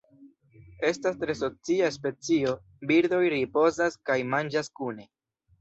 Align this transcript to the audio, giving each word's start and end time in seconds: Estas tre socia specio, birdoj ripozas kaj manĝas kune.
Estas 0.87 1.19
tre 1.23 1.35
socia 1.41 1.91
specio, 1.97 2.55
birdoj 2.93 3.23
ripozas 3.37 4.03
kaj 4.11 4.21
manĝas 4.35 4.75
kune. 4.81 5.11